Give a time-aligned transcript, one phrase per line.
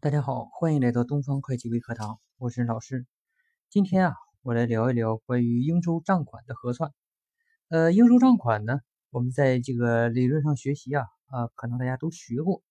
[0.00, 3.04] 大家好，欢迎来到东方会计微课堂，我是老师。
[3.68, 6.92] 今天啊，我来聊一聊关于应收账款的核算。
[7.66, 8.78] 呃，应收账款呢，
[9.10, 12.62] 我们在这个理论上学习啊，啊，可能大家都学过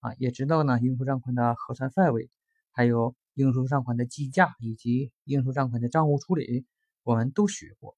[0.00, 2.28] 啊，也知道呢，应收账款的核算范围，
[2.70, 6.66] 还有应收账款的计价以及应收账款的账务处理，
[7.02, 7.96] 我们都学过。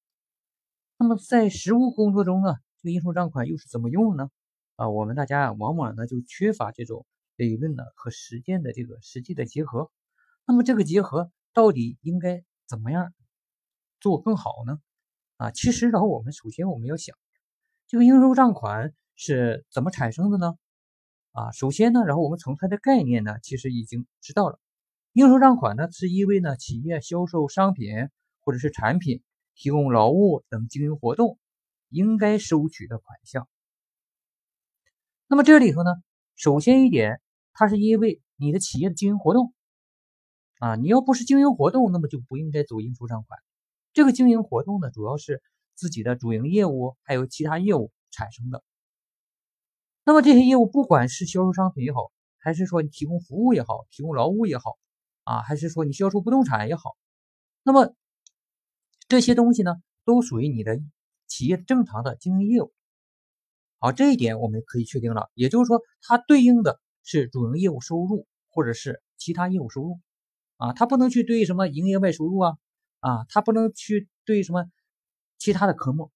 [0.96, 4.30] 那么在实务工作中呢，这个应收账款又是怎么用呢？
[4.76, 7.04] 啊，我们大家往往呢就缺乏这种。
[7.36, 9.90] 理论呢和实践的这个实际的结合，
[10.46, 13.12] 那么这个结合到底应该怎么样
[14.00, 14.80] 做更好呢？
[15.36, 17.14] 啊，其实然后我们首先我们要想，
[17.88, 20.54] 这个应收账款是怎么产生的呢？
[21.32, 24.58] 啊，首先呢，然后我们从它的概念呢，其实已经知道了，
[25.12, 28.08] 应收账款呢是因为呢企业销售商品
[28.40, 29.22] 或者是产品、
[29.54, 31.38] 提供劳务等经营活动
[31.90, 33.46] 应该收取的款项。
[35.26, 35.90] 那么这里头呢，
[36.34, 37.20] 首先一点。
[37.58, 39.54] 它是因为你的企业的经营活动
[40.58, 43.38] 啊，你要不是经营活动，那么就不应该走应收账款。
[43.94, 45.42] 这个经营活动呢，主要是
[45.74, 48.62] 自己的主营业务还有其他业务产生的。
[50.04, 54.76] 那么这些业务，不管是销售商品也好，还是说你提供服务也好，提供劳务也好，
[55.24, 56.94] 啊，还是说你销售不动产也好，
[57.62, 57.94] 那么
[59.08, 60.78] 这些东西呢，都属于你的
[61.26, 62.72] 企业正常的经营业务。
[63.78, 66.80] 好，这一点我们可以确定了，也就是说，它对应的。
[67.08, 70.00] 是主营业务收入，或者是其他业务收入，
[70.56, 72.58] 啊，它不能去对什么营业外收入啊，
[72.98, 74.64] 啊，它不能去对什么
[75.38, 76.10] 其他的科目。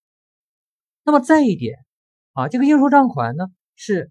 [1.04, 1.86] 那么再一点，
[2.32, 4.10] 啊，这个应收账款呢，是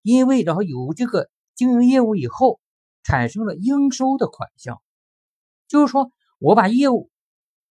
[0.00, 2.60] 因为然后有这个经营业务以后
[3.02, 4.80] 产生了应收的款项，
[5.68, 7.10] 就是说我把业务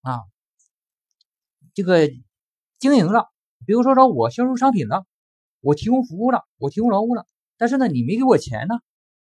[0.02, 0.20] 啊
[1.74, 2.08] 这个
[2.78, 3.26] 经营了，
[3.66, 5.04] 比如说说我销售商品了，
[5.60, 7.26] 我提供服务了，我提供劳务了。
[7.58, 8.74] 但是呢，你没给我钱呢，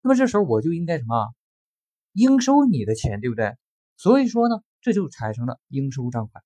[0.01, 1.33] 那么这时候我就应该什么？
[2.13, 3.55] 应收你的钱，对不对？
[3.97, 6.43] 所以说呢，这就产生了应收账款。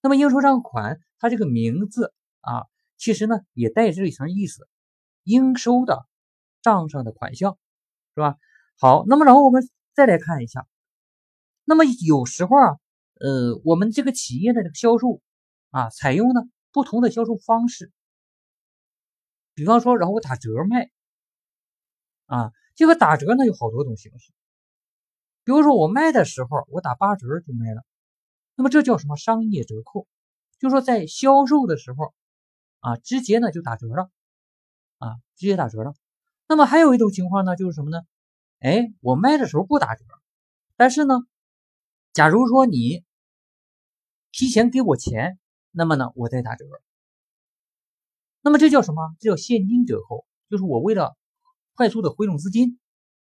[0.00, 2.64] 那么应收账款，它这个名字啊，
[2.96, 4.66] 其实呢也带着一层意思，
[5.22, 6.06] 应收的
[6.62, 7.58] 账上的款项，
[8.14, 8.36] 是吧？
[8.78, 10.66] 好，那么然后我们再来看一下，
[11.64, 12.78] 那么有时候啊，
[13.20, 15.20] 呃，我们这个企业的这个销售
[15.70, 16.42] 啊，采用呢
[16.72, 17.92] 不同的销售方式，
[19.54, 20.90] 比方说，然后我打折卖。
[22.32, 24.32] 啊，这个打折呢有好多种形式，
[25.44, 27.84] 比如说我卖的时候我打八折就卖了，
[28.54, 30.06] 那么这叫什么商业折扣？
[30.58, 32.14] 就说在销售的时候
[32.80, 34.10] 啊，直接呢就打折了，
[34.96, 35.92] 啊，直接打折了。
[36.48, 38.00] 那么还有一种情况呢，就是什么呢？
[38.60, 40.02] 哎，我卖的时候不打折，
[40.76, 41.16] 但是呢，
[42.14, 43.04] 假如说你
[44.30, 45.38] 提前给我钱，
[45.70, 46.64] 那么呢我再打折。
[48.40, 49.14] 那么这叫什么？
[49.20, 51.14] 这叫现金折扣，就是我为了。
[51.74, 52.78] 快速的回笼资金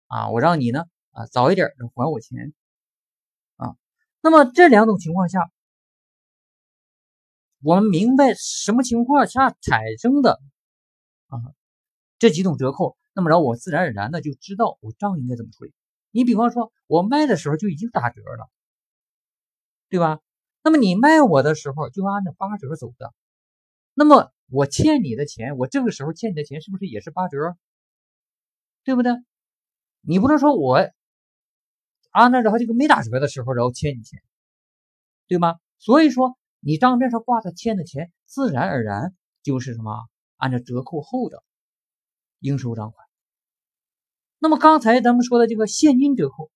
[0.07, 2.53] 啊，我让你呢啊早一点能还我钱
[3.55, 3.75] 啊。
[4.21, 5.51] 那么这两种情况下，
[7.61, 10.39] 我们明白什么情况下产生的
[11.27, 11.37] 啊
[12.19, 15.73] 这几种折扣，那么然后我自然而然的就知道我账应该怎么处理。
[16.11, 18.49] 你比方说，我卖的时候就已经打折了，
[19.89, 20.19] 对吧？
[20.63, 23.13] 那么你卖我的时候就按照八折走的，
[23.93, 27.37] 那么我欠你的钱，我这个时候欠你的钱是不是也是八折？
[28.87, 29.11] 对不对？
[29.99, 30.77] 你不能说我
[32.11, 34.23] 按那然后这个没打折的时候，然后欠你钱，
[35.27, 35.59] 对吗？
[35.77, 40.07] 所以说你账面上挂的欠的钱，自然而然就是什么？
[40.37, 41.43] 按照折扣后的
[42.39, 43.05] 应收账款。
[44.39, 46.49] 那么刚才咱们说的这个现金折扣，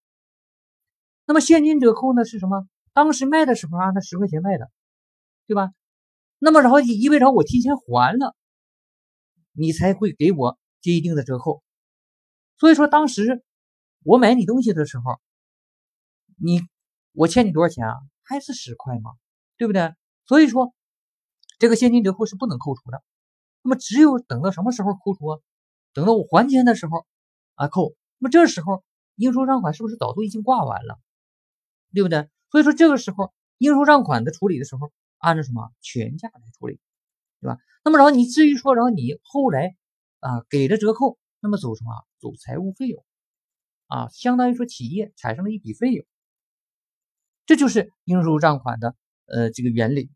[1.26, 2.66] 那么现金折扣呢是什么？
[2.94, 4.72] 当时卖的时候按照十块钱卖的，
[5.48, 5.74] 对吧？
[6.40, 8.38] 那么然后意味着我提前还了，
[9.52, 11.62] 你才会给我这一定的折扣。
[12.62, 13.44] 所以说，当时
[14.04, 15.20] 我买你东西的时候，
[16.38, 16.62] 你
[17.12, 17.96] 我欠你多少钱啊？
[18.22, 19.14] 还是十块吗？
[19.58, 19.96] 对不对？
[20.28, 20.72] 所以说，
[21.58, 23.02] 这个现金折扣是不能扣除的。
[23.64, 25.40] 那么，只有等到什么时候扣除啊？
[25.92, 27.08] 等到我还钱的时候
[27.56, 27.96] 啊扣。
[28.20, 28.84] 那么这时候
[29.16, 31.00] 应收账款是不是早都已经挂完了？
[31.96, 32.30] 对不对？
[32.52, 36.80] 所以说这个时候应收账款的处理的时候，按照什么全价来处理，
[37.40, 37.58] 对吧？
[37.84, 39.76] 那么然后你至于说，然后你后来
[40.20, 41.18] 啊给了折扣。
[41.42, 41.92] 那么走什么？
[42.20, 43.04] 走财务费用
[43.88, 46.06] 啊，相当于说企业产生了一笔费用，
[47.46, 48.96] 这就是应收账款的
[49.26, 50.12] 呃这个原理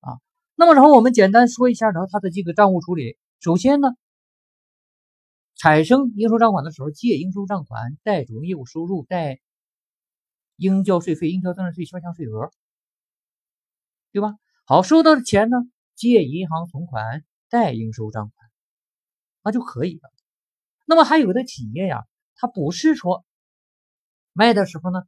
[0.00, 0.20] 啊。
[0.54, 3.16] 那么然后我们简单说一下，然后它的这个账务处理。
[3.40, 3.88] 首先呢，
[5.56, 9.40] 产生应收账款的时候，借应收账款，贷主营业务收入，贷
[10.56, 12.50] 应交税费、应交增值税、销项税额，
[14.12, 14.36] 对吧？
[14.66, 15.56] 好，收到的钱呢，
[15.96, 18.39] 借银行存款，贷应收账款。
[19.42, 20.10] 那就可以了。
[20.86, 22.04] 那么还有的企业呀，
[22.34, 23.24] 它不是说
[24.32, 25.02] 卖的时候呢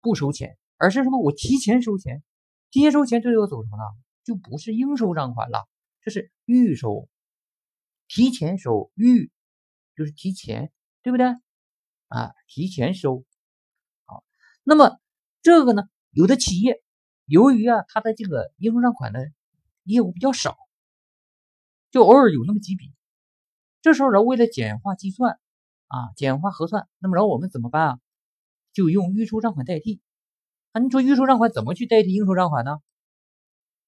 [0.00, 1.20] 不收钱，而是什么？
[1.20, 2.22] 我提前收钱，
[2.70, 3.84] 提前收钱这就走什么了？
[4.24, 5.68] 就不是应收账款了，
[6.00, 7.08] 这是预收，
[8.08, 9.30] 提前收预
[9.96, 10.72] 就是提前，
[11.02, 11.26] 对不对？
[12.08, 13.24] 啊，提前收。
[14.06, 14.24] 好，
[14.62, 14.98] 那么
[15.42, 16.82] 这个呢，有的企业
[17.26, 19.30] 由于啊，它的这个应收账款的
[19.84, 20.56] 业务比较少，
[21.90, 22.92] 就偶尔有那么几笔。
[23.84, 25.38] 这时候，然后为了简化计算
[25.88, 27.98] 啊，简化核算，那么然后我们怎么办啊？
[28.72, 30.00] 就用预收账款代替。
[30.72, 32.78] 啊，你说预收账款怎么去代替应收账款呢？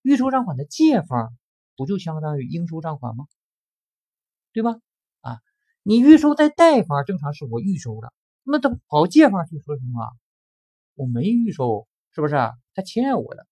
[0.03, 1.35] 预收账款的借方
[1.79, 3.25] 不就相当于应收账款吗？
[4.53, 4.77] 对吧？
[5.23, 5.39] 啊，
[5.83, 8.13] 你预收在贷方正常是我预收了，
[8.43, 10.07] 那他跑借方去说什么？
[10.95, 12.35] 我没预收，是不是？
[12.75, 13.47] 他欠我的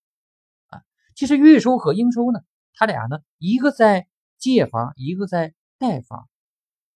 [0.67, 0.83] 啊。
[1.15, 2.41] 其实预收和应收呢，
[2.75, 4.07] 他俩呢，一个在
[4.37, 6.29] 借方，一个在贷方，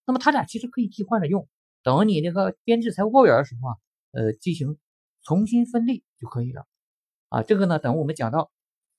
[0.09, 1.47] 那么他俩其实可以替换着用。
[1.85, 3.77] 等你那个编制财务报表的时候啊，
[4.11, 4.77] 呃，进行
[5.23, 6.67] 重新分类就可以了
[7.29, 7.43] 啊。
[7.43, 8.51] 这个呢，等我们讲到。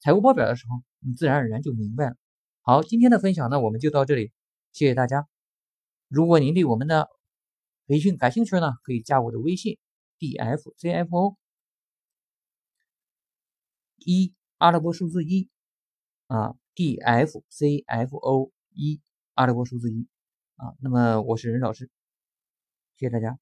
[0.01, 2.15] 财务报表的时候，你自然而然就明白了。
[2.61, 4.31] 好，今天的分享呢，我们就到这里，
[4.71, 5.27] 谢谢大家。
[6.07, 7.09] 如果您对我们的
[7.85, 9.77] 培训感兴趣呢，可以加我的微信
[10.17, 11.37] d f c f o
[13.97, 15.49] 一阿拉伯数字一
[16.27, 19.01] 啊 d f c f o 一
[19.33, 20.07] 阿拉伯数字一
[20.59, 20.75] 啊。
[20.79, 21.89] 那么我是任老师，
[22.97, 23.39] 谢谢大家。